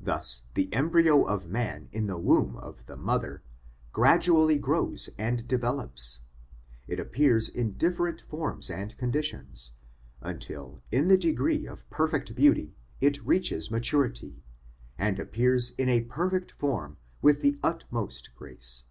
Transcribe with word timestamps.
Thus 0.00 0.44
the 0.54 0.72
embryo 0.72 1.24
of 1.24 1.46
man 1.46 1.90
in 1.92 2.06
the 2.06 2.16
womb 2.16 2.56
of 2.56 2.86
the 2.86 2.96
mother 2.96 3.42
gradu 3.92 4.34
ally 4.34 4.56
grows 4.56 5.10
and 5.18 5.46
develops, 5.46 6.20
and 6.88 6.98
appears 6.98 7.50
in 7.50 7.74
different 7.74 8.22
forms 8.22 8.70
and 8.70 8.96
conditions, 8.96 9.72
until 10.22 10.82
in 10.90 11.08
the 11.08 11.18
degree 11.18 11.66
of 11.66 11.84
perfect 11.90 12.34
beauty 12.34 12.74
it 12.98 13.22
reaches 13.26 13.70
maturity, 13.70 14.42
and 14.96 15.18
appears 15.18 15.72
in 15.72 15.90
a 15.90 16.00
perfect 16.04 16.52
form 16.52 16.96
with 17.20 17.42
the 17.42 17.58
utmost 17.62 18.34
grace. 18.34 18.84